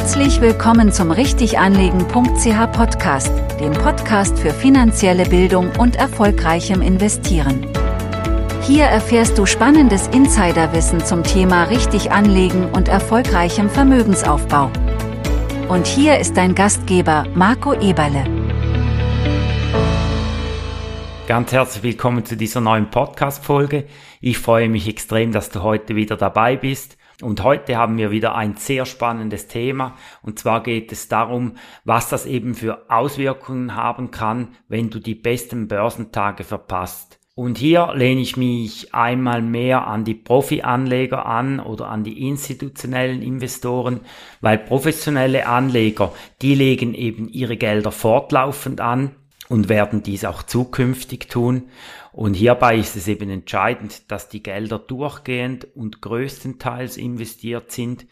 Herzlich 0.00 0.40
willkommen 0.40 0.90
zum 0.92 1.10
Richtiganlegen.ch 1.10 2.72
Podcast, 2.72 3.30
dem 3.60 3.72
Podcast 3.72 4.38
für 4.38 4.50
finanzielle 4.50 5.26
Bildung 5.26 5.70
und 5.78 5.94
erfolgreichem 5.94 6.80
Investieren. 6.80 7.66
Hier 8.62 8.84
erfährst 8.84 9.36
du 9.36 9.44
spannendes 9.44 10.08
Insiderwissen 10.08 11.04
zum 11.04 11.22
Thema 11.22 11.64
richtig 11.64 12.12
anlegen 12.12 12.64
und 12.70 12.88
erfolgreichem 12.88 13.68
Vermögensaufbau. 13.68 14.70
Und 15.68 15.86
hier 15.86 16.18
ist 16.18 16.34
dein 16.34 16.54
Gastgeber 16.54 17.26
Marco 17.34 17.74
Eberle. 17.74 18.24
Ganz 21.28 21.52
herzlich 21.52 21.82
willkommen 21.82 22.24
zu 22.24 22.38
dieser 22.38 22.62
neuen 22.62 22.90
Podcast-Folge. 22.90 23.84
Ich 24.22 24.38
freue 24.38 24.70
mich 24.70 24.88
extrem, 24.88 25.30
dass 25.30 25.50
du 25.50 25.62
heute 25.62 25.94
wieder 25.94 26.16
dabei 26.16 26.56
bist. 26.56 26.96
Und 27.22 27.42
heute 27.42 27.76
haben 27.76 27.98
wir 27.98 28.10
wieder 28.10 28.34
ein 28.34 28.56
sehr 28.56 28.86
spannendes 28.86 29.46
Thema. 29.46 29.96
Und 30.22 30.38
zwar 30.38 30.62
geht 30.62 30.92
es 30.92 31.08
darum, 31.08 31.56
was 31.84 32.08
das 32.08 32.26
eben 32.26 32.54
für 32.54 32.90
Auswirkungen 32.90 33.74
haben 33.74 34.10
kann, 34.10 34.48
wenn 34.68 34.90
du 34.90 34.98
die 34.98 35.14
besten 35.14 35.68
Börsentage 35.68 36.44
verpasst. 36.44 37.18
Und 37.34 37.58
hier 37.58 37.92
lehne 37.94 38.20
ich 38.20 38.36
mich 38.36 38.94
einmal 38.94 39.40
mehr 39.40 39.86
an 39.86 40.04
die 40.04 40.14
Profi-Anleger 40.14 41.24
an 41.24 41.60
oder 41.60 41.88
an 41.88 42.04
die 42.04 42.28
institutionellen 42.28 43.22
Investoren, 43.22 44.00
weil 44.40 44.58
professionelle 44.58 45.46
Anleger, 45.46 46.12
die 46.42 46.54
legen 46.54 46.92
eben 46.92 47.28
ihre 47.28 47.56
Gelder 47.56 47.92
fortlaufend 47.92 48.80
an 48.80 49.12
und 49.48 49.68
werden 49.68 50.02
dies 50.02 50.24
auch 50.24 50.42
zukünftig 50.42 51.28
tun. 51.28 51.70
Und 52.20 52.34
hierbei 52.34 52.76
ist 52.76 52.96
es 52.96 53.08
eben 53.08 53.30
entscheidend, 53.30 54.10
dass 54.10 54.28
die 54.28 54.42
Gelder 54.42 54.78
durchgehend 54.78 55.66
und 55.74 56.02
größtenteils 56.02 56.98
investiert 56.98 57.72
sind, 57.72 58.04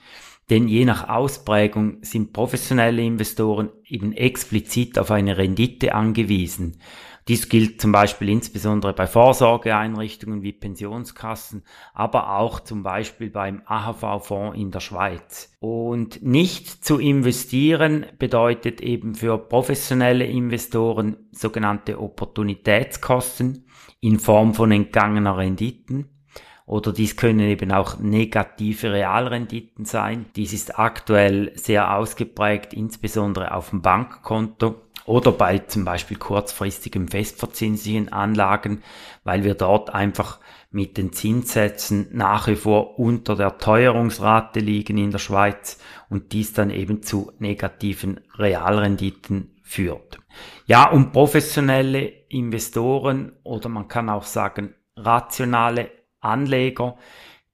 denn 0.48 0.66
je 0.66 0.86
nach 0.86 1.10
Ausprägung 1.10 1.98
sind 2.00 2.32
professionelle 2.32 3.02
Investoren 3.02 3.68
eben 3.86 4.14
explizit 4.14 4.98
auf 4.98 5.10
eine 5.10 5.36
Rendite 5.36 5.94
angewiesen. 5.94 6.80
Dies 7.28 7.50
gilt 7.50 7.78
zum 7.78 7.92
Beispiel 7.92 8.30
insbesondere 8.30 8.94
bei 8.94 9.06
Vorsorgeeinrichtungen 9.06 10.42
wie 10.42 10.52
Pensionskassen, 10.52 11.62
aber 11.92 12.38
auch 12.38 12.60
zum 12.60 12.82
Beispiel 12.82 13.28
beim 13.28 13.60
AHV-Fonds 13.66 14.58
in 14.58 14.70
der 14.70 14.80
Schweiz. 14.80 15.52
Und 15.60 16.22
nicht 16.22 16.84
zu 16.84 16.98
investieren 16.98 18.06
bedeutet 18.18 18.80
eben 18.80 19.14
für 19.14 19.36
professionelle 19.36 20.24
Investoren 20.24 21.28
sogenannte 21.30 22.00
Opportunitätskosten 22.00 23.66
in 24.00 24.18
Form 24.18 24.54
von 24.54 24.72
entgangener 24.72 25.36
Renditen 25.36 26.08
oder 26.68 26.92
dies 26.92 27.16
können 27.16 27.40
eben 27.40 27.72
auch 27.72 27.98
negative 27.98 28.92
Realrenditen 28.92 29.86
sein. 29.86 30.26
Dies 30.36 30.52
ist 30.52 30.78
aktuell 30.78 31.50
sehr 31.54 31.96
ausgeprägt, 31.96 32.74
insbesondere 32.74 33.54
auf 33.54 33.70
dem 33.70 33.80
Bankkonto 33.80 34.76
oder 35.08 35.32
bei 35.32 35.58
zum 35.58 35.84
Beispiel 35.84 36.16
kurzfristigen 36.18 37.08
festverzinslichen 37.08 38.12
Anlagen, 38.12 38.82
weil 39.24 39.42
wir 39.42 39.54
dort 39.54 39.94
einfach 39.94 40.38
mit 40.70 40.98
den 40.98 41.12
Zinssätzen 41.12 42.08
nach 42.12 42.46
wie 42.46 42.56
vor 42.56 42.98
unter 42.98 43.34
der 43.34 43.58
Teuerungsrate 43.58 44.60
liegen 44.60 44.98
in 44.98 45.10
der 45.10 45.18
Schweiz 45.18 45.78
und 46.10 46.32
dies 46.32 46.52
dann 46.52 46.70
eben 46.70 47.02
zu 47.02 47.32
negativen 47.38 48.20
Realrenditen 48.36 49.56
führt. 49.62 50.18
Ja, 50.66 50.90
und 50.90 51.12
professionelle 51.12 52.06
Investoren 52.28 53.32
oder 53.42 53.68
man 53.68 53.88
kann 53.88 54.10
auch 54.10 54.24
sagen 54.24 54.74
rationale 54.96 55.90
Anleger, 56.20 56.96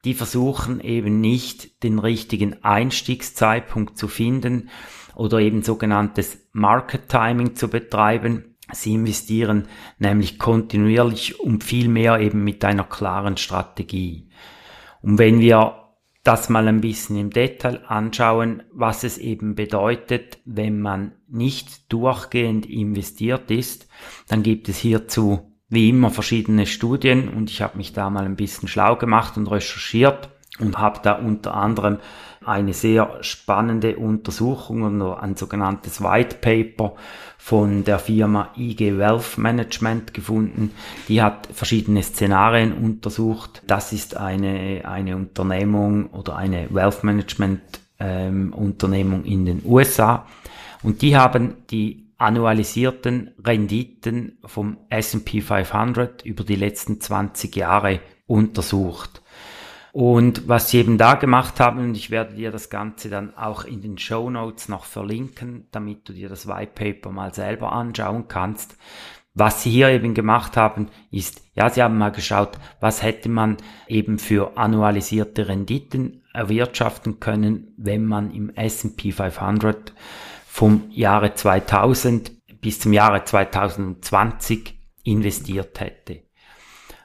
die 0.04 0.14
versuchen 0.14 0.80
eben 0.80 1.20
nicht 1.20 1.82
den 1.82 1.98
richtigen 1.98 2.62
Einstiegszeitpunkt 2.62 3.96
zu 3.96 4.08
finden 4.08 4.70
oder 5.14 5.38
eben 5.38 5.62
sogenanntes 5.62 6.38
Market 6.52 7.08
Timing 7.08 7.54
zu 7.54 7.68
betreiben. 7.68 8.56
Sie 8.72 8.94
investieren 8.94 9.68
nämlich 9.98 10.38
kontinuierlich 10.38 11.40
und 11.40 11.64
viel 11.64 11.88
mehr 11.88 12.18
eben 12.20 12.44
mit 12.44 12.64
einer 12.64 12.84
klaren 12.84 13.36
Strategie. 13.36 14.28
Und 15.02 15.18
wenn 15.18 15.40
wir 15.40 15.84
das 16.22 16.48
mal 16.48 16.66
ein 16.66 16.80
bisschen 16.80 17.16
im 17.16 17.30
Detail 17.30 17.82
anschauen, 17.86 18.62
was 18.72 19.04
es 19.04 19.18
eben 19.18 19.54
bedeutet, 19.54 20.38
wenn 20.46 20.80
man 20.80 21.12
nicht 21.28 21.92
durchgehend 21.92 22.64
investiert 22.66 23.50
ist, 23.50 23.88
dann 24.28 24.42
gibt 24.42 24.70
es 24.70 24.78
hierzu 24.78 25.53
wie 25.74 25.88
immer 25.88 26.10
verschiedene 26.10 26.66
Studien 26.66 27.28
und 27.28 27.50
ich 27.50 27.62
habe 27.62 27.76
mich 27.76 27.92
da 27.92 28.10
mal 28.10 28.24
ein 28.24 28.36
bisschen 28.36 28.68
schlau 28.68 28.96
gemacht 28.96 29.36
und 29.36 29.50
recherchiert 29.50 30.28
und 30.58 30.78
habe 30.78 31.00
da 31.02 31.12
unter 31.12 31.54
anderem 31.54 31.98
eine 32.44 32.74
sehr 32.74 33.18
spannende 33.22 33.96
Untersuchung 33.96 34.82
und 34.82 35.02
ein 35.02 35.34
sogenanntes 35.34 36.02
White 36.02 36.36
Paper 36.40 36.94
von 37.38 37.84
der 37.84 37.98
Firma 37.98 38.50
IG 38.56 38.98
Wealth 38.98 39.38
Management 39.38 40.14
gefunden. 40.14 40.70
Die 41.08 41.22
hat 41.22 41.48
verschiedene 41.52 42.02
Szenarien 42.02 42.72
untersucht. 42.72 43.62
Das 43.66 43.92
ist 43.92 44.16
eine, 44.16 44.82
eine 44.84 45.16
Unternehmung 45.16 46.06
oder 46.10 46.36
eine 46.36 46.68
Wealth 46.70 47.02
Management 47.02 47.60
ähm, 47.98 48.52
Unternehmung 48.52 49.24
in 49.24 49.46
den 49.46 49.62
USA 49.64 50.26
und 50.82 51.00
die 51.00 51.16
haben 51.16 51.54
die 51.70 52.03
annualisierten 52.24 53.32
Renditen 53.44 54.38
vom 54.44 54.78
S&P 54.88 55.42
500 55.42 56.24
über 56.24 56.42
die 56.42 56.56
letzten 56.56 57.00
20 57.00 57.54
Jahre 57.54 58.00
untersucht. 58.26 59.22
Und 59.92 60.48
was 60.48 60.70
sie 60.70 60.78
eben 60.78 60.98
da 60.98 61.14
gemacht 61.14 61.60
haben, 61.60 61.78
und 61.78 61.96
ich 61.96 62.10
werde 62.10 62.34
dir 62.34 62.50
das 62.50 62.68
Ganze 62.70 63.10
dann 63.10 63.36
auch 63.36 63.64
in 63.64 63.80
den 63.80 63.98
Show 63.98 64.28
Notes 64.28 64.68
noch 64.68 64.86
verlinken, 64.86 65.68
damit 65.70 66.08
du 66.08 66.12
dir 66.12 66.28
das 66.28 66.48
White 66.48 66.72
Paper 66.74 67.12
mal 67.12 67.32
selber 67.32 67.72
anschauen 67.72 68.26
kannst. 68.26 68.76
Was 69.34 69.62
sie 69.62 69.70
hier 69.70 69.90
eben 69.90 70.14
gemacht 70.14 70.56
haben, 70.56 70.88
ist, 71.10 71.42
ja, 71.54 71.68
sie 71.68 71.82
haben 71.82 71.98
mal 71.98 72.10
geschaut, 72.10 72.58
was 72.80 73.02
hätte 73.02 73.28
man 73.28 73.56
eben 73.86 74.18
für 74.18 74.56
annualisierte 74.56 75.46
Renditen 75.46 76.22
erwirtschaften 76.32 77.20
können, 77.20 77.74
wenn 77.76 78.04
man 78.06 78.32
im 78.32 78.50
S&P 78.50 79.12
500 79.12 79.92
vom 80.54 80.88
Jahre 80.92 81.34
2000 81.34 82.30
bis 82.60 82.78
zum 82.78 82.92
Jahre 82.92 83.24
2020 83.24 84.78
investiert 85.02 85.80
hätte. 85.80 86.22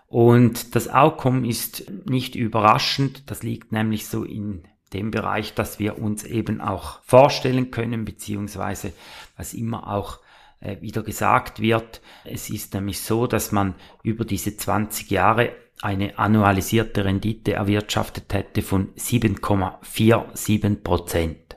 Und 0.05 0.75
das 0.75 0.87
Outcome 0.87 1.47
ist 1.47 1.91
nicht 2.05 2.35
überraschend, 2.35 3.23
das 3.31 3.41
liegt 3.41 3.71
nämlich 3.71 4.05
so 4.05 4.23
in 4.23 4.67
dem 4.93 5.09
Bereich, 5.09 5.55
dass 5.55 5.79
wir 5.79 5.97
uns 5.97 6.25
eben 6.25 6.61
auch 6.61 7.01
vorstellen 7.01 7.71
können, 7.71 8.05
beziehungsweise 8.05 8.93
was 9.35 9.55
immer 9.55 9.91
auch 9.91 10.19
äh, 10.59 10.79
wieder 10.81 11.01
gesagt 11.01 11.59
wird. 11.59 12.01
Es 12.25 12.51
ist 12.51 12.75
nämlich 12.75 12.99
so, 12.99 13.25
dass 13.25 13.51
man 13.51 13.73
über 14.03 14.25
diese 14.25 14.57
20 14.57 15.09
Jahre 15.09 15.53
eine 15.81 16.19
annualisierte 16.19 17.03
Rendite 17.03 17.53
erwirtschaftet 17.53 18.31
hätte 18.31 18.61
von 18.61 18.93
7,47 18.93 20.83
Prozent. 20.83 21.49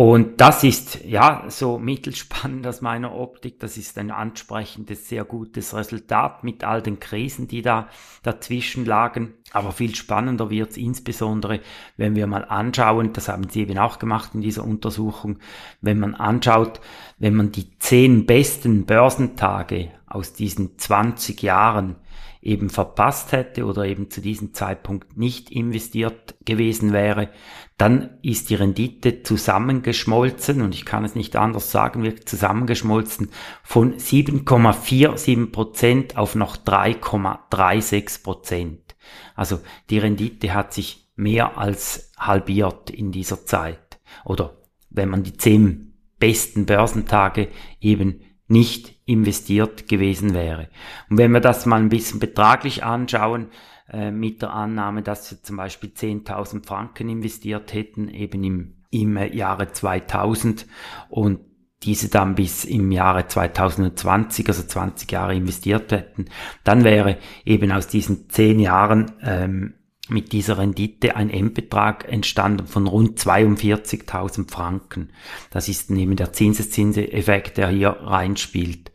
Und 0.00 0.40
das 0.40 0.64
ist 0.64 1.04
ja 1.04 1.44
so 1.48 1.78
mittelspannend 1.78 2.66
aus 2.66 2.80
meiner 2.80 3.14
Optik. 3.14 3.60
Das 3.60 3.76
ist 3.76 3.98
ein 3.98 4.10
ansprechendes, 4.10 5.10
sehr 5.10 5.26
gutes 5.26 5.74
Resultat 5.74 6.42
mit 6.42 6.64
all 6.64 6.80
den 6.80 7.00
Krisen, 7.00 7.48
die 7.48 7.60
da 7.60 7.86
dazwischen 8.22 8.86
lagen. 8.86 9.34
Aber 9.52 9.72
viel 9.72 9.94
spannender 9.94 10.48
wird 10.48 10.70
es 10.70 10.78
insbesondere, 10.78 11.60
wenn 11.98 12.16
wir 12.16 12.26
mal 12.26 12.46
anschauen, 12.46 13.12
das 13.12 13.28
haben 13.28 13.50
Sie 13.50 13.60
eben 13.60 13.76
auch 13.76 13.98
gemacht 13.98 14.30
in 14.32 14.40
dieser 14.40 14.64
Untersuchung, 14.64 15.38
wenn 15.82 16.00
man 16.00 16.14
anschaut, 16.14 16.80
wenn 17.18 17.34
man 17.34 17.52
die 17.52 17.78
zehn 17.78 18.24
besten 18.24 18.86
Börsentage 18.86 19.90
aus 20.06 20.32
diesen 20.32 20.78
20 20.78 21.42
Jahren 21.42 21.96
eben 22.42 22.70
verpasst 22.70 23.32
hätte 23.32 23.66
oder 23.66 23.84
eben 23.84 24.10
zu 24.10 24.20
diesem 24.20 24.54
Zeitpunkt 24.54 25.16
nicht 25.16 25.50
investiert 25.50 26.34
gewesen 26.44 26.92
wäre, 26.92 27.28
dann 27.76 28.18
ist 28.22 28.50
die 28.50 28.54
Rendite 28.54 29.22
zusammengeschmolzen 29.22 30.62
und 30.62 30.74
ich 30.74 30.84
kann 30.84 31.04
es 31.04 31.14
nicht 31.14 31.36
anders 31.36 31.70
sagen, 31.70 32.02
wird 32.02 32.28
zusammengeschmolzen 32.28 33.30
von 33.62 33.96
7,47 33.96 35.50
Prozent 35.50 36.16
auf 36.16 36.34
noch 36.34 36.56
3,36 36.56 38.22
Prozent. 38.22 38.96
Also 39.34 39.60
die 39.90 39.98
Rendite 39.98 40.54
hat 40.54 40.72
sich 40.72 41.08
mehr 41.16 41.58
als 41.58 42.12
halbiert 42.18 42.90
in 42.90 43.12
dieser 43.12 43.44
Zeit. 43.44 43.98
Oder 44.24 44.56
wenn 44.88 45.08
man 45.08 45.22
die 45.22 45.36
zehn 45.36 45.94
besten 46.18 46.66
Börsentage 46.66 47.48
eben 47.80 48.20
nicht 48.50 48.96
investiert 49.06 49.88
gewesen 49.88 50.34
wäre. 50.34 50.68
Und 51.08 51.18
wenn 51.18 51.32
wir 51.32 51.40
das 51.40 51.66
mal 51.66 51.80
ein 51.80 51.88
bisschen 51.88 52.18
betraglich 52.18 52.84
anschauen, 52.84 53.48
äh, 53.88 54.10
mit 54.10 54.42
der 54.42 54.52
Annahme, 54.52 55.02
dass 55.02 55.30
wir 55.30 55.42
zum 55.42 55.56
Beispiel 55.56 55.90
10.000 55.90 56.66
Franken 56.66 57.08
investiert 57.08 57.72
hätten, 57.72 58.08
eben 58.08 58.44
im, 58.44 58.74
im 58.90 59.16
Jahre 59.32 59.72
2000 59.72 60.66
und 61.08 61.40
diese 61.82 62.10
dann 62.10 62.34
bis 62.34 62.64
im 62.64 62.92
Jahre 62.92 63.26
2020, 63.26 64.48
also 64.48 64.62
20 64.64 65.10
Jahre 65.10 65.34
investiert 65.34 65.92
hätten, 65.92 66.26
dann 66.62 66.84
wäre 66.84 67.18
eben 67.44 67.72
aus 67.72 67.88
diesen 67.88 68.28
10 68.28 68.60
Jahren 68.60 69.12
ähm, 69.22 69.74
mit 70.10 70.32
dieser 70.32 70.58
Rendite 70.58 71.16
ein 71.16 71.30
Endbetrag 71.30 72.10
entstanden 72.10 72.66
von 72.66 72.86
rund 72.86 73.18
42.000 73.18 74.50
Franken. 74.50 75.10
Das 75.50 75.68
ist 75.68 75.90
neben 75.90 76.16
der 76.16 76.32
Zinseszinseffekt, 76.32 77.56
der 77.56 77.68
hier 77.68 77.90
reinspielt. 77.90 78.92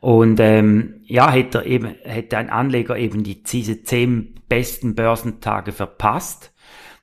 Und 0.00 0.38
ähm, 0.40 1.00
ja, 1.04 1.30
hätte, 1.30 1.62
eben, 1.62 1.94
hätte 2.02 2.36
ein 2.36 2.50
Anleger 2.50 2.96
eben 2.96 3.24
die, 3.24 3.42
diese 3.42 3.82
zehn 3.82 4.34
besten 4.48 4.94
Börsentage 4.94 5.72
verpasst, 5.72 6.52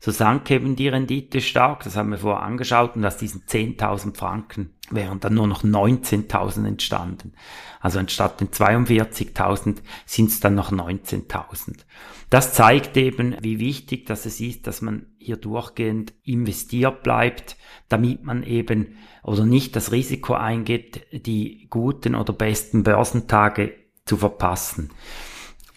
so 0.03 0.09
sank 0.09 0.49
eben 0.49 0.75
die 0.75 0.87
Rendite 0.87 1.41
stark, 1.41 1.83
das 1.83 1.95
haben 1.95 2.09
wir 2.09 2.17
vorher 2.17 2.41
angeschaut, 2.41 2.95
und 2.95 3.05
aus 3.05 3.17
diesen 3.17 3.43
10.000 3.43 4.17
Franken 4.17 4.73
wären 4.89 5.19
dann 5.19 5.35
nur 5.35 5.45
noch 5.45 5.63
19.000 5.63 6.67
entstanden. 6.67 7.33
Also 7.79 7.99
anstatt 7.99 8.41
den 8.41 8.49
42.000 8.49 9.77
sind 10.07 10.29
es 10.31 10.39
dann 10.39 10.55
noch 10.55 10.71
19.000. 10.71 11.85
Das 12.31 12.53
zeigt 12.53 12.97
eben, 12.97 13.35
wie 13.41 13.59
wichtig 13.59 14.07
dass 14.07 14.25
es 14.25 14.41
ist, 14.41 14.65
dass 14.65 14.81
man 14.81 15.05
hier 15.19 15.37
durchgehend 15.37 16.13
investiert 16.23 17.03
bleibt, 17.03 17.55
damit 17.87 18.23
man 18.23 18.41
eben 18.41 18.97
oder 19.21 19.45
nicht 19.45 19.75
das 19.75 19.91
Risiko 19.91 20.33
eingeht, 20.33 21.05
die 21.11 21.67
guten 21.69 22.15
oder 22.15 22.33
besten 22.33 22.81
Börsentage 22.81 23.75
zu 24.05 24.17
verpassen. 24.17 24.89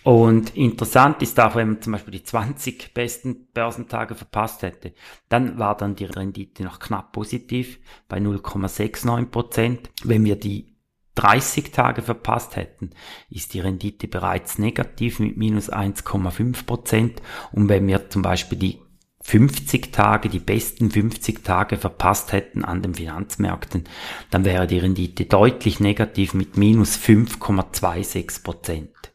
Und 0.04 0.54
interessant 0.54 1.22
ist 1.22 1.40
auch, 1.40 1.54
wenn 1.56 1.68
man 1.68 1.82
zum 1.82 1.94
Beispiel 1.94 2.12
die 2.12 2.22
20 2.22 2.92
besten 2.92 3.46
Börsentage 3.54 4.14
verpasst 4.14 4.60
hätte, 4.60 4.92
dann 5.30 5.58
war 5.58 5.76
dann 5.78 5.96
die 5.96 6.04
Rendite 6.04 6.62
noch 6.62 6.78
knapp 6.78 7.12
positiv 7.12 7.78
bei 8.06 8.18
0,69 8.18 9.24
Prozent. 9.26 9.90
Wenn 10.04 10.26
wir 10.26 10.36
die 10.36 10.76
30 11.14 11.70
Tage 11.70 12.02
verpasst 12.02 12.56
hätten, 12.56 12.90
ist 13.30 13.54
die 13.54 13.60
Rendite 13.60 14.06
bereits 14.06 14.58
negativ 14.58 15.20
mit 15.20 15.38
minus 15.38 15.72
1,5 15.72 16.66
Prozent. 16.66 17.22
Und 17.52 17.70
wenn 17.70 17.86
wir 17.86 18.10
zum 18.10 18.20
Beispiel 18.20 18.58
die 18.58 18.80
50 19.22 19.90
Tage, 19.90 20.28
die 20.28 20.38
besten 20.38 20.90
50 20.90 21.42
Tage 21.42 21.78
verpasst 21.78 22.32
hätten 22.32 22.62
an 22.62 22.82
den 22.82 22.94
Finanzmärkten, 22.94 23.84
dann 24.30 24.44
wäre 24.44 24.66
die 24.66 24.80
Rendite 24.80 25.24
deutlich 25.24 25.80
negativ 25.80 26.34
mit 26.34 26.58
minus 26.58 26.98
5,26 26.98 28.42
Prozent. 28.42 29.13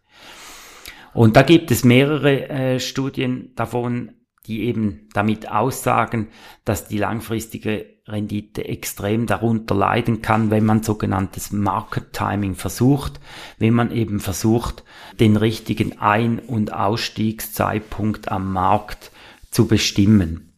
Und 1.14 1.36
da 1.36 1.42
gibt 1.42 1.72
es 1.72 1.84
mehrere 1.84 2.50
äh, 2.50 2.80
Studien 2.80 3.54
davon, 3.56 4.14
die 4.46 4.64
eben 4.64 5.08
damit 5.14 5.52
aussagen, 5.52 6.30
dass 6.66 6.88
die 6.88 6.98
langfristige 6.98 7.86
Rendite 8.08 8.66
extrem 8.66 9.28
darunter 9.28 9.76
leiden 9.76 10.22
kann, 10.22 10.50
wenn 10.50 10.66
man 10.66 10.82
sogenanntes 10.82 11.52
Market 11.52 12.14
Timing 12.14 12.56
versucht, 12.56 13.20
wenn 13.60 13.74
man 13.74 13.92
eben 13.92 14.20
versucht, 14.20 14.84
den 15.20 15.36
richtigen 15.36 16.00
Ein- 16.00 16.40
und 16.40 16.74
Ausstiegszeitpunkt 16.74 18.32
am 18.32 18.52
Markt 18.52 19.12
zu 19.52 19.68
bestimmen. 19.68 20.49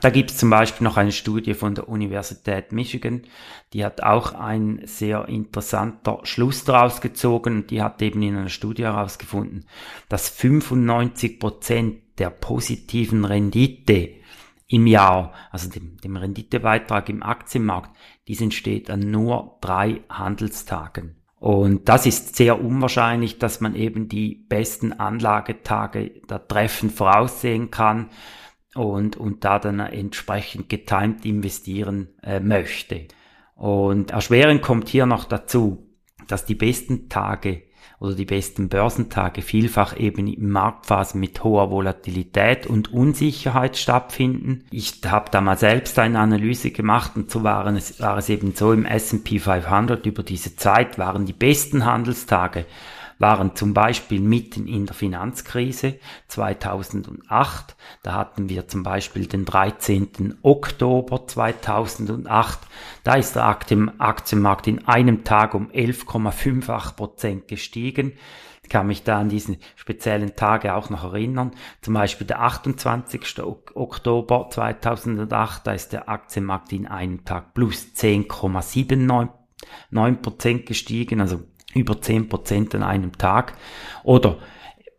Da 0.00 0.10
gibt 0.10 0.30
es 0.30 0.36
zum 0.36 0.50
Beispiel 0.50 0.84
noch 0.84 0.96
eine 0.96 1.12
Studie 1.12 1.54
von 1.54 1.74
der 1.74 1.88
Universität 1.88 2.72
Michigan, 2.72 3.22
die 3.72 3.84
hat 3.84 4.02
auch 4.02 4.34
ein 4.34 4.82
sehr 4.84 5.28
interessanter 5.28 6.20
Schluss 6.24 6.64
daraus 6.64 7.00
gezogen 7.00 7.66
die 7.66 7.82
hat 7.82 8.02
eben 8.02 8.22
in 8.22 8.36
einer 8.36 8.48
Studie 8.48 8.84
herausgefunden, 8.84 9.66
dass 10.08 10.28
95 10.28 11.38
Prozent 11.38 12.02
der 12.18 12.30
positiven 12.30 13.24
Rendite 13.24 14.10
im 14.66 14.86
Jahr, 14.86 15.32
also 15.50 15.68
dem, 15.68 15.98
dem 15.98 16.16
Renditebeitrag 16.16 17.08
im 17.08 17.22
Aktienmarkt, 17.22 17.94
dies 18.28 18.40
entsteht 18.40 18.90
an 18.90 19.10
nur 19.10 19.58
drei 19.60 20.00
Handelstagen. 20.08 21.16
Und 21.38 21.90
das 21.90 22.06
ist 22.06 22.36
sehr 22.36 22.64
unwahrscheinlich, 22.64 23.38
dass 23.38 23.60
man 23.60 23.74
eben 23.74 24.08
die 24.08 24.34
besten 24.48 24.94
Anlagetage 24.94 26.22
da 26.26 26.38
treffend 26.38 26.92
voraussehen 26.92 27.70
kann 27.70 28.08
und, 28.74 29.16
und 29.16 29.44
da 29.44 29.58
dann 29.58 29.80
entsprechend 29.80 30.68
getimed 30.68 31.24
investieren 31.24 32.08
äh, 32.22 32.40
möchte. 32.40 33.06
Und 33.56 34.10
erschwerend 34.10 34.62
kommt 34.62 34.88
hier 34.88 35.06
noch 35.06 35.24
dazu, 35.24 35.86
dass 36.26 36.44
die 36.44 36.54
besten 36.54 37.08
Tage 37.08 37.62
oder 38.00 38.14
die 38.14 38.24
besten 38.24 38.68
Börsentage 38.68 39.40
vielfach 39.40 39.98
eben 39.98 40.26
in 40.26 40.50
Marktphasen 40.50 41.20
mit 41.20 41.42
hoher 41.44 41.70
Volatilität 41.70 42.66
und 42.66 42.92
Unsicherheit 42.92 43.76
stattfinden. 43.76 44.64
Ich 44.70 45.00
habe 45.06 45.30
da 45.30 45.40
mal 45.40 45.56
selbst 45.56 45.98
eine 45.98 46.18
Analyse 46.18 46.70
gemacht 46.70 47.12
und 47.14 47.30
so 47.30 47.44
waren 47.44 47.76
es, 47.76 48.00
war 48.00 48.18
es 48.18 48.28
eben 48.28 48.54
so 48.54 48.72
im 48.72 48.84
S&P 48.84 49.38
500 49.38 50.04
über 50.06 50.22
diese 50.22 50.56
Zeit 50.56 50.98
waren 50.98 51.24
die 51.24 51.32
besten 51.32 51.84
Handelstage 51.84 52.66
waren 53.18 53.54
zum 53.54 53.74
Beispiel 53.74 54.20
mitten 54.20 54.66
in 54.66 54.86
der 54.86 54.94
Finanzkrise 54.94 55.98
2008. 56.28 57.76
Da 58.02 58.12
hatten 58.12 58.48
wir 58.48 58.68
zum 58.68 58.82
Beispiel 58.82 59.26
den 59.26 59.44
13. 59.44 60.38
Oktober 60.42 61.26
2008. 61.26 62.58
Da 63.02 63.14
ist 63.14 63.36
der 63.36 63.46
Aktienmarkt 63.46 64.66
in 64.66 64.86
einem 64.86 65.24
Tag 65.24 65.54
um 65.54 65.70
11,58 65.70 66.96
Prozent 66.96 67.48
gestiegen. 67.48 68.12
Ich 68.64 68.70
kann 68.70 68.86
mich 68.86 69.04
da 69.04 69.20
an 69.20 69.28
diesen 69.28 69.58
speziellen 69.76 70.36
Tage 70.36 70.74
auch 70.74 70.88
noch 70.88 71.04
erinnern. 71.04 71.50
Zum 71.82 71.92
Beispiel 71.94 72.26
der 72.26 72.40
28. 72.40 73.42
Oktober 73.74 74.48
2008, 74.50 75.66
da 75.66 75.72
ist 75.72 75.92
der 75.92 76.08
Aktienmarkt 76.08 76.72
in 76.72 76.86
einem 76.86 77.26
Tag 77.26 77.52
plus 77.52 77.88
10,79 77.94 80.16
Prozent 80.16 80.66
gestiegen, 80.66 81.20
also 81.20 81.42
über 81.74 81.94
10% 81.94 82.74
an 82.76 82.82
einem 82.82 83.16
Tag. 83.18 83.54
Oder 84.02 84.38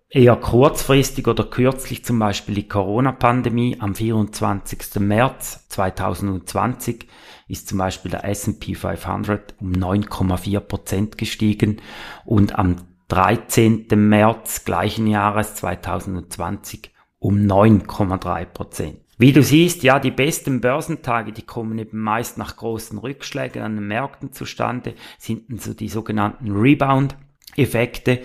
eher 0.10 0.36
kurzfristig 0.36 1.28
oder 1.28 1.44
kürzlich 1.44 2.06
zum 2.06 2.20
Beispiel 2.20 2.56
die 2.56 2.68
Corona-Pandemie 2.68 3.78
am 3.80 3.96
24. 3.96 5.00
März 5.00 5.68
2020 5.70 7.08
ist 7.48 7.68
zum 7.68 7.78
Beispiel 7.78 8.12
der 8.12 8.26
S&P 8.26 8.76
500 8.76 9.56
um 9.60 9.72
9,4% 9.72 11.18
gestiegen 11.18 11.82
und 12.24 12.58
am 12.58 12.78
13. 13.10 13.88
März 13.96 14.66
gleichen 14.66 15.08
Jahres 15.08 15.56
2020 15.56 16.92
um 17.20 17.36
9,3%. 17.36 19.05
Wie 19.18 19.32
du 19.32 19.42
siehst, 19.42 19.84
ja, 19.84 20.00
die 20.00 20.12
besten 20.12 20.60
Börsentage, 20.60 21.32
die 21.32 21.46
kommen 21.46 21.80
eben 21.80 22.00
meist 22.00 22.38
nach 22.38 22.58
großen 22.58 22.98
Rückschlägen 22.98 23.62
an 23.62 23.76
den 23.76 23.88
Märkten 23.88 24.34
zustande, 24.34 24.94
sind 25.18 25.62
so 25.62 25.74
die 25.74 25.88
sogenannten 25.88 26.52
Rebound-Effekte. 26.52 28.22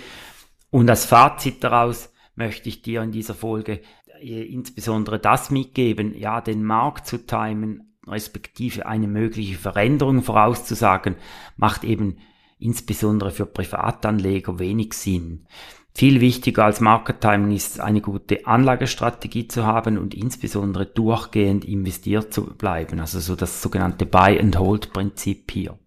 Und 0.71 0.91
als 0.91 1.05
Fazit 1.05 1.63
daraus 1.63 2.13
möchte 2.35 2.69
ich 2.69 2.83
dir 2.83 3.03
in 3.03 3.13
dieser 3.13 3.35
Folge 3.35 3.83
äh, 4.21 4.43
insbesondere 4.43 5.21
das 5.21 5.51
mitgeben, 5.51 6.17
ja, 6.19 6.41
den 6.41 6.65
Markt 6.65 7.07
zu 7.07 7.25
timen, 7.25 7.97
respektive 8.07 8.87
eine 8.87 9.07
mögliche 9.07 9.57
Veränderung 9.57 10.23
vorauszusagen, 10.23 11.17
macht 11.57 11.85
eben 11.85 12.19
insbesondere 12.59 13.31
für 13.31 13.47
Privatanleger 13.47 14.59
wenig 14.59 14.95
Sinn. 14.95 15.47
Viel 15.95 16.21
wichtiger 16.21 16.65
als 16.65 16.81
Market 16.81 17.21
Timing 17.21 17.55
ist 17.55 17.81
eine 17.81 18.01
gute 18.01 18.47
Anlagestrategie 18.47 19.49
zu 19.49 19.67
haben 19.67 19.99
und 19.99 20.15
insbesondere 20.15 20.87
durchgehend 20.87 21.65
investiert 21.65 22.33
zu 22.33 22.47
bleiben. 22.47 23.01
Also 23.01 23.21
so 23.21 23.37
das 23.37 23.61
sogenannte 23.61 24.07
Buy 24.07 24.39
and 24.39 24.59
Hold 24.59 24.93
Prinzip 24.93 25.51
hier. 25.51 25.79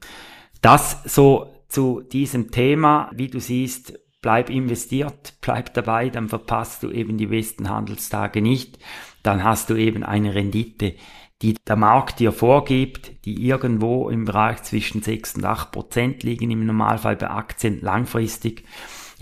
Das 0.61 1.03
so 1.05 1.53
zu 1.67 2.01
diesem 2.01 2.51
Thema. 2.51 3.09
Wie 3.15 3.27
du 3.27 3.39
siehst, 3.39 3.99
bleib 4.21 4.49
investiert, 4.49 5.33
bleib 5.41 5.73
dabei, 5.73 6.09
dann 6.09 6.29
verpasst 6.29 6.83
du 6.83 6.91
eben 6.91 7.17
die 7.17 7.27
besten 7.27 7.69
Handelstage 7.69 8.41
nicht. 8.41 8.77
Dann 9.23 9.43
hast 9.43 9.69
du 9.69 9.75
eben 9.75 10.03
eine 10.03 10.35
Rendite, 10.35 10.95
die 11.41 11.55
der 11.67 11.75
Markt 11.75 12.19
dir 12.19 12.31
vorgibt, 12.31 13.25
die 13.25 13.45
irgendwo 13.45 14.09
im 14.09 14.25
Bereich 14.25 14.63
zwischen 14.63 15.01
6 15.01 15.35
und 15.35 15.45
8 15.45 15.71
Prozent 15.71 16.23
liegen 16.23 16.51
im 16.51 16.65
Normalfall 16.65 17.15
bei 17.15 17.29
Aktien 17.29 17.81
langfristig. 17.81 18.63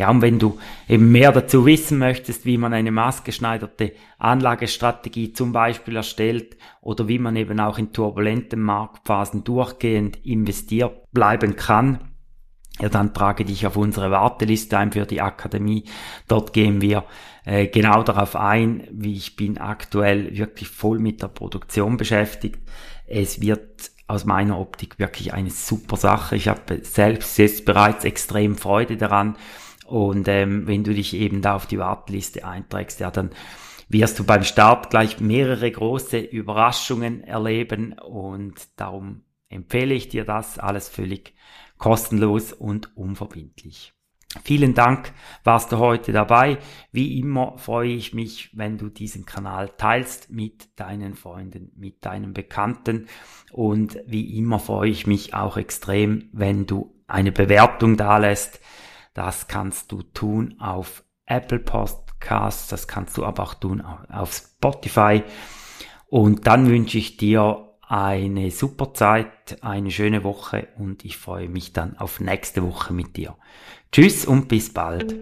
Ja, 0.02 0.10
und 0.10 0.24
wenn 0.24 0.40
du 0.40 0.58
eben 0.90 1.12
mehr 1.12 1.32
dazu 1.32 1.68
wissen 1.68 2.00
möchtest, 2.00 2.44
wie 2.44 2.58
man 2.58 2.74
eine 2.74 2.90
maßgeschneiderte 2.90 3.94
Anlagestrategie 4.18 5.32
zum 5.32 5.52
Beispiel 5.52 5.96
erstellt 5.96 6.58
oder 6.82 7.08
wie 7.08 7.20
man 7.20 7.36
eben 7.36 7.60
auch 7.60 7.78
in 7.78 7.94
turbulenten 7.94 8.62
Marktphasen 8.62 9.44
durchgehend 9.44 10.18
investiert 10.26 11.12
bleiben 11.12 11.56
kann, 11.56 12.00
ja, 12.80 12.90
dann 12.90 13.14
trage 13.14 13.46
dich 13.46 13.68
auf 13.68 13.78
unsere 13.78 14.10
Warteliste 14.10 14.76
ein 14.76 14.92
für 14.92 15.06
die 15.06 15.22
Akademie. 15.22 15.84
Dort 16.28 16.52
gehen 16.52 16.82
wir 16.82 17.04
äh, 17.46 17.68
genau 17.68 18.02
darauf 18.02 18.36
ein, 18.36 18.88
wie 18.90 19.14
ich 19.14 19.36
bin 19.36 19.60
aktuell 19.60 20.36
wirklich 20.36 20.70
voll 20.70 20.98
mit 20.98 21.22
der 21.22 21.28
Produktion 21.28 21.98
beschäftigt. 21.98 22.60
Es 23.06 23.40
wird 23.40 23.92
aus 24.08 24.26
meiner 24.26 24.60
Optik 24.60 24.98
wirklich 24.98 25.32
eine 25.36 25.52
super 25.52 25.96
Sache. 25.96 26.36
Ich 26.36 26.48
habe 26.48 26.80
selbst 26.82 27.38
jetzt 27.38 27.66
bereits 27.66 28.04
extrem 28.04 28.56
Freude 28.56 28.98
daran 28.98 29.36
und 29.92 30.30
ähm, 30.30 30.68
wenn 30.68 30.86
du 30.86 30.94
dich 30.94 31.14
eben 31.14 31.42
da 31.42 31.56
auf 31.56 31.66
die 31.66 31.78
Warteliste 31.78 32.46
einträgst, 32.46 33.02
ja, 33.02 33.12
dann 33.12 33.32
wirst 33.90 34.18
du 34.18 34.24
beim 34.24 34.46
Start 34.46 34.90
gleich 34.90 35.20
mehrere 35.20 35.70
große 35.70 36.18
Überraschungen 36.18 37.26
erleben 37.26 37.94
und 38.00 38.56
darum 38.78 39.26
empfehle 39.50 39.94
ich 39.94 40.08
dir 40.08 40.24
das 40.24 40.60
alles 40.60 40.88
völlig 40.88 41.34
kostenlos 41.78 42.54
und 42.54 42.96
unverbindlich. 42.96 43.94
Vielen 44.46 44.76
Dank, 44.76 45.12
warst 45.44 45.74
du 45.74 45.78
heute 45.78 46.14
dabei. 46.14 46.60
Wie 46.94 47.20
immer 47.20 47.58
freue 47.58 47.92
ich 47.92 48.14
mich, 48.14 48.50
wenn 48.54 48.78
du 48.78 48.88
diesen 48.88 49.26
Kanal 49.26 49.72
teilst 49.78 50.30
mit 50.30 50.80
deinen 50.80 51.16
Freunden, 51.16 51.74
mit 51.76 52.06
deinen 52.06 52.34
Bekannten. 52.34 53.08
Und 53.52 54.00
wie 54.08 54.38
immer 54.38 54.60
freue 54.60 54.90
ich 54.90 55.06
mich 55.06 55.34
auch 55.34 55.58
extrem, 55.58 56.30
wenn 56.32 56.66
du 56.66 56.96
eine 57.08 57.34
Bewertung 57.34 57.98
dalässt. 57.98 58.62
Das 59.14 59.48
kannst 59.48 59.92
du 59.92 60.04
tun 60.04 60.56
auf 60.60 61.04
Apple 61.26 61.60
Podcasts, 61.60 62.70
das 62.70 62.88
kannst 62.88 63.18
du 63.18 63.26
aber 63.26 63.44
auch 63.44 63.54
tun 63.54 63.82
auf 63.82 64.34
Spotify. 64.34 65.24
Und 66.08 66.48
dann 66.48 66.68
wünsche 66.68 66.98
ich 66.98 67.18
dir 67.18 67.68
eine 67.88 68.52
super 68.52 68.94
Zeit, 68.94 69.58
eine 69.62 69.92
schöne 69.92 70.24
Woche 70.24 70.70
und 70.78 71.04
ich 71.04 71.18
freue 71.18 71.50
mich 71.50 71.74
dann 71.74 71.98
auf 71.98 72.22
nächste 72.22 72.64
Woche 72.64 72.94
mit 72.94 73.18
dir. 73.18 73.36
Tschüss 73.92 74.26
und 74.26 74.48
bis 74.48 74.74
bald. 74.74 75.14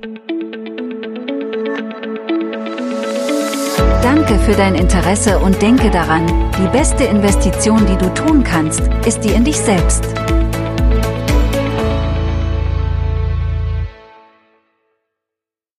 Danke 4.04 4.38
für 4.40 4.54
dein 4.54 4.76
Interesse 4.76 5.40
und 5.40 5.60
denke 5.64 5.90
daran, 5.90 6.28
die 6.60 6.68
beste 6.72 7.06
Investition, 7.06 7.86
die 7.88 7.98
du 7.98 8.14
tun 8.14 8.44
kannst, 8.44 8.82
ist 9.08 9.22
die 9.22 9.30
in 9.30 9.46
dich 9.46 9.58
selbst. 9.58 10.04